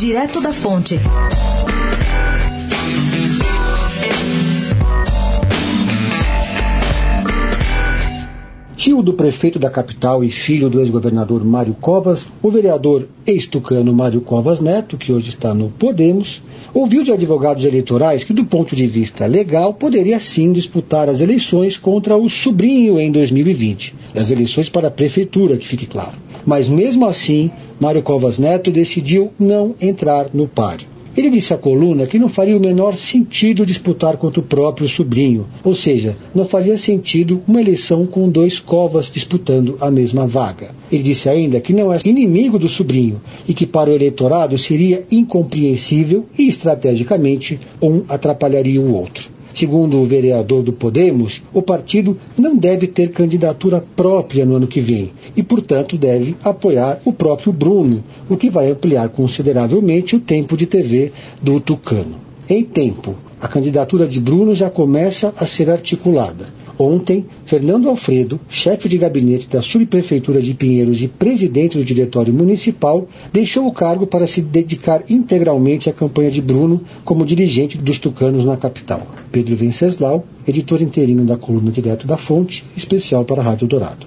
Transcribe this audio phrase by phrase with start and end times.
[0.00, 0.98] Direto da Fonte.
[8.74, 14.22] Tio do prefeito da capital e filho do ex-governador Mário Covas, o vereador ex-tucano Mário
[14.22, 16.40] Covas Neto, que hoje está no Podemos,
[16.72, 21.76] ouviu de advogados eleitorais que, do ponto de vista legal, poderia sim disputar as eleições
[21.76, 23.94] contra o sobrinho em 2020.
[24.16, 26.29] As eleições para a prefeitura, que fique claro.
[26.44, 30.90] Mas mesmo assim, Mário Covas Neto decidiu não entrar no páreo.
[31.16, 35.46] Ele disse à coluna que não faria o menor sentido disputar contra o próprio sobrinho,
[35.64, 40.70] ou seja, não faria sentido uma eleição com dois covas disputando a mesma vaga.
[40.90, 45.04] Ele disse ainda que não é inimigo do sobrinho e que para o eleitorado seria
[45.10, 49.29] incompreensível e estrategicamente um atrapalharia o outro.
[49.52, 54.80] Segundo o vereador do Podemos, o partido não deve ter candidatura própria no ano que
[54.80, 60.56] vem e, portanto, deve apoiar o próprio Bruno, o que vai ampliar consideravelmente o tempo
[60.56, 62.16] de TV do Tucano.
[62.48, 66.48] Em tempo, a candidatura de Bruno já começa a ser articulada.
[66.82, 73.06] Ontem, Fernando Alfredo, chefe de gabinete da subprefeitura de Pinheiros e presidente do diretório municipal,
[73.30, 78.46] deixou o cargo para se dedicar integralmente à campanha de Bruno como dirigente dos tucanos
[78.46, 79.06] na capital.
[79.30, 84.06] Pedro Venceslau, editor interino da coluna Direto da Fonte, especial para a Rádio Dourado.